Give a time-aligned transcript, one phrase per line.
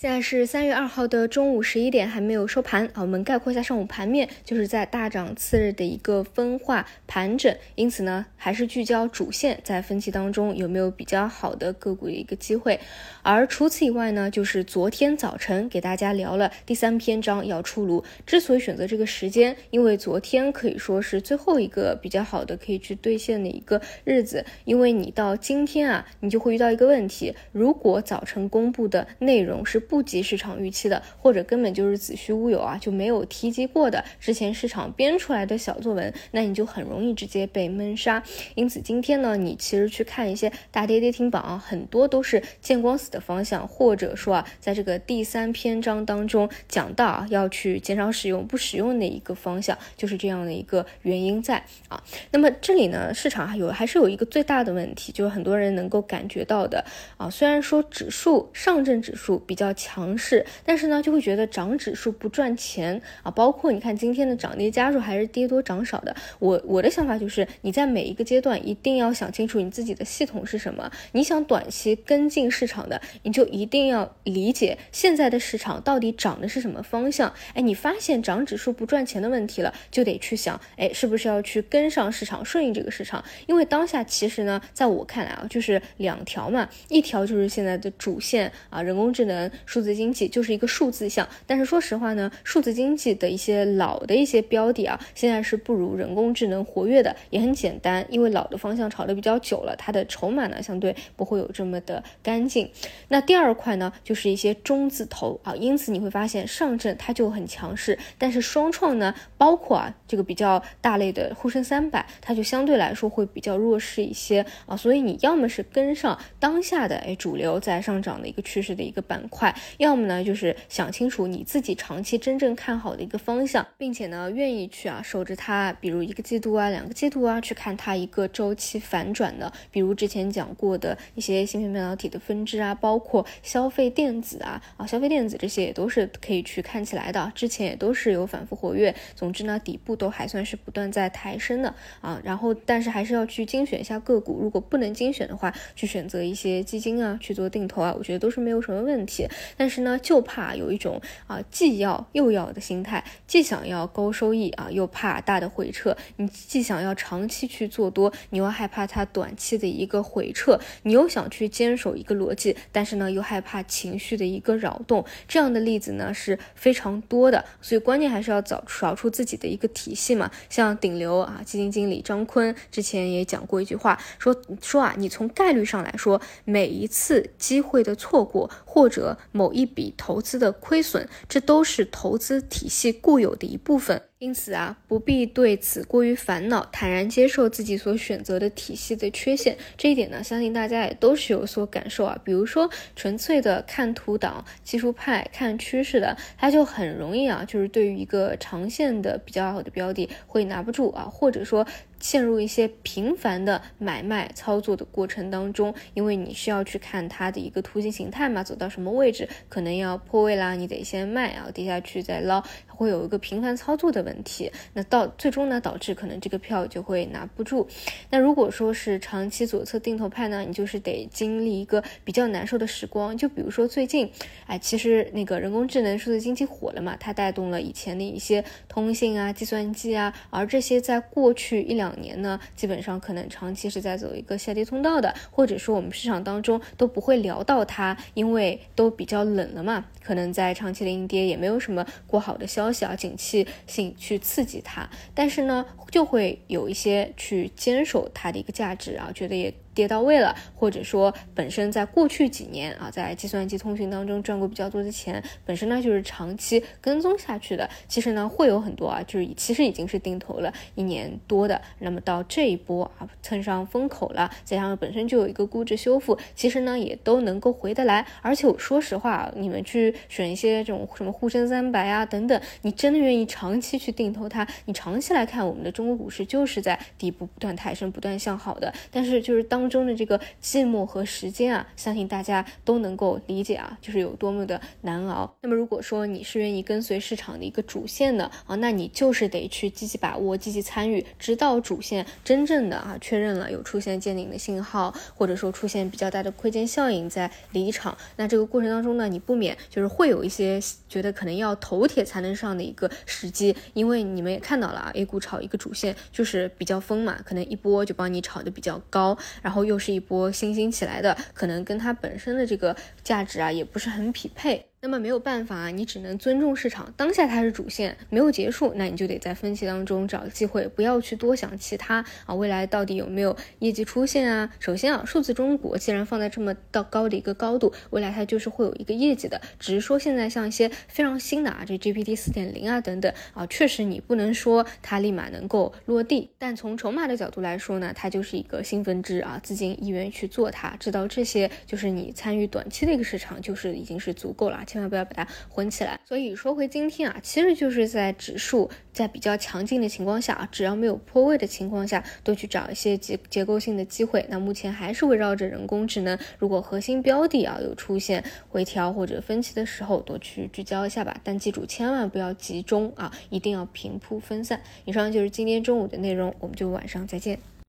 [0.00, 3.02] 现在是三月二号的中午十一点，还没有收盘啊。
[3.02, 12.80] 我们概括一下上午盘面，就是在大涨次日的一个分化盘整，因此呢，还是聚焦主线，在分歧当中有没有比较好的个股的一个机会。
[13.20, 18.02] 而除此以外呢，就是昨天早晨给大家聊了第三篇章要出炉。
[18.24, 24.46] 之所以选择这个时间，因为昨天可以说是最后一个比较好的可以去兑现的一个日子。
[24.64, 29.86] 因为你到今天啊，你就会遇到一个问题，如果早晨公布的内容是。
[29.90, 38.22] 不及市场预期的，或者根本就是子虚乌有啊，就没有提及过的之前市场编出来的小作文，那你就很容易直接被闷杀。
[38.54, 52.00] 因此今天呢，你其实去看一些大跌跌停榜啊，很多都是见光死的方向，或者说啊，在这个第三篇章当中讲到啊，要去减少使用不使用的一个方向，就是这样的一个原因在啊。
[52.30, 56.84] 那么这里呢，市场有还是有一个最大的问题，就是很多人能够感觉到的
[57.16, 59.74] 啊，虽然说指数上证指数比较。
[59.80, 63.30] 强势，但是呢，就会觉得涨指数不赚钱啊。
[63.30, 66.14] 包括你看今天的涨跌家数还是跌多涨少的。
[66.38, 70.90] 我我的想法就是，你在每一个阶段一定要想清楚你自己的系统是什么。
[71.12, 77.32] 你想短期跟进市场的，你就一定要理解现在的市场到底涨的是什么方向。
[77.54, 83.24] 哎，你发现涨指数不赚钱的问题了，就得去想，哎，是不是要去跟上市场，顺应这个市场？
[83.46, 89.50] 因为当下其实呢，在我看来啊，就是两条嘛，一条就是现在的主线啊，人工智能。
[89.70, 102.68] 数字经济就是一个数字项，但是说实话呢，数字经济的一些老的一些标的啊，现在是不如人工智能活跃的，也很简单，因为老的方向炒的比较久了，它的筹码呢相对不会有这么的干净。
[103.06, 119.54] 那第二块呢，就是一些中字头啊，因此你会发现上证它就很强势，但是双创呢，包括啊这个比较大类的沪深三百，它就相对来说会比较弱势一些啊，所以你要么是跟上当下的哎主流在上涨的一个趋势的一个板块。
[119.78, 129.52] 要么呢，就是想清楚你自己长期真正看好的一个方向，并且呢，愿意去啊守着它，比如一个季度啊、两个季度啊，去看它一个周期反转的。
[129.70, 137.32] 比如之前讲过的一些芯片半导体的分支啊，包括消费电子啊啊，消费电子这些也都是可以去看起来的。
[137.34, 142.20] 之前也都是有反复活跃，总之呢，底部都还算是不断在抬升的啊。
[142.24, 149.26] 然后，但是还是要去精选一下个股，如果不能精选的话，去选择一些基金啊去做定投啊，我觉得都是没有什么问题。
[149.56, 155.96] 但是呢，就怕有一种啊既要又要的心态，既想要高收益啊，又怕大的回撤。
[156.16, 165.04] 你既想要长期去做多，你又害怕它短期的一个回撤，你又想去坚守一个逻辑，但是呢，又害怕情绪的一个扰动。
[165.28, 170.30] 这样的例子呢是非常多的，所以关键还是要找找出自己的一个体系嘛。
[170.48, 184.02] 像顶流啊基金经理张坤之前也讲过一句话，说说啊，你从概率上来说，每一次机会的错过或者某一笔投资的亏损，这都是投资体系固有的一部分。
[184.20, 189.56] 因此啊，不必对此过于烦恼，坦然接受自己所选择的体系的缺陷。
[189.78, 192.20] 这一点呢，相信大家也都是有所感受啊。
[192.22, 201.66] 比如说，纯粹的看图党、技术派、看趋势的，他就很容易啊，就是对于一个长线的比较好的标的会拿不住啊，或者说。
[202.00, 214.09] 陷入一些频繁的买卖操作的过程当中，因为你需要去看它的一个图形形态嘛，走到什么位置可能要破位啦，你得先卖啊，跌下去再捞，会有一个频繁操作的问。
[214.10, 217.66] 问题那到最终呢，导致可能这个票就会拿不住。
[218.10, 223.16] 那如果说是长期左侧定投派呢，你就是得经历一个比较难受的时光。
[223.16, 224.08] 就比如说最近，
[224.46, 231.80] 哎，其实那个人工智能数字经济火了嘛，它带动了以前的一些通信啊、计算机啊，而这些在过去一。
[231.80, 249.54] 两年呢，基本上可能长期是在走一个下跌通道的，或者说我们市场当中都不会聊到它，因为都比较冷了嘛，可能在长期的阴跌也没有什么过好的消息啊，景气性去刺激它，但是呢，就会有一些去坚守它的一个价值啊，觉得也。
[249.80, 257.66] 跌到位了，或者说本身在过去几年啊，在计算机通讯当中赚过比较多的钱，本身呢就是长期跟踪下去的。
[257.88, 268.06] 其实呢会有很多啊，就是其实已经是定投了一年多的，那么到这一波啊蹭上风口了，再加上本身就有一个估值修复，其实呢也都能够回得来。
[268.20, 278.70] 而且我说实话，你们去选一些这种什么沪深三百啊等等，你真的愿意长期去定投它，你长期来看我们的中国股市就是在底部不断抬升、不断向好的。
[278.90, 285.36] 但是就是当中的这个寂寞和时间啊，相信大家都能够理解啊，就是有多么的难熬。
[285.40, 297.96] 那么如果说你是愿意跟随市场的一个主线的啊，那你就是得去积极把握、积极参与，直到主线真正的啊确认了有出现见顶的信号，或者说出现比较大的亏钱效应再离场。
[298.16, 314.69] 那这个过程当中呢，你不免就是会有一些觉得可能要头铁才能上的一个时机，因为你们也看到了啊，A 股炒一个主线就是比较疯嘛，可能一波就帮你炒的比较高，然后然后又是一波新兴起来的，可能跟它本身的这个价值啊也不是很匹配。
[314.82, 324.50] 那么没有办法啊，你只能尊重市场，当下它是主线，没有结束，那你就得在分析当中找机会，不要去多想其他啊，未来到底有没有业绩出现啊？
[324.58, 344.64] 首先啊，数字中国既然放在这么到高的一个高度，未来它就是会有一个业绩的，只是说现在像一些非常新的啊，这 GPT 四点零啊等等啊，确实你不能说它立马能够落地，但从筹码的角度来说呢，它就是一个兴奋剂啊，资金意愿去做它，知道这些就是你参与短期的一个市场，就是已经是足够了。
[344.70, 345.98] 千万不要把它混起来。
[346.06, 354.24] 所以说回今天啊，其实就是在指数在比较强劲的情况下啊，只要没有破位的情况下，多去找一些结结构性的机会。
[354.28, 356.16] 那目前还是围绕着人工智能。
[356.38, 361.20] 如果核心标的啊有出现回调或者分歧的时候，多去聚焦一下吧。
[361.24, 364.60] 但记住，千万不要集中啊，一定要平铺分散。
[364.84, 367.49] 以上就是今天中午的内容，我们就晚上再见。